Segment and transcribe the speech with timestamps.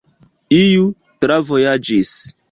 [0.59, 0.87] Iu
[1.25, 2.15] travojaĝis.